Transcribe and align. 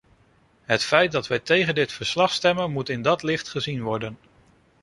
Het 0.63 0.83
feit 0.83 1.11
dat 1.11 1.27
wij 1.27 1.39
tegen 1.39 1.75
dit 1.75 1.91
verslag 1.91 2.31
stemmen, 2.31 2.71
moet 2.71 2.89
in 2.89 3.01
dat 3.01 3.23
licht 3.23 3.47
gezien 3.49 3.81
worden. 3.81 4.17